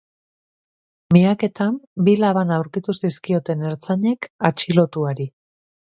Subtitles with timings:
[1.17, 1.77] Miaketan
[2.09, 5.35] bi labana aurkitu zizkioten ertzainek atxilotuari.